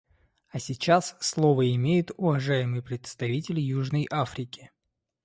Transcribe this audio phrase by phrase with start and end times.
[0.49, 4.71] А сейчас слово имеет уважаемый представитель Южной Африки.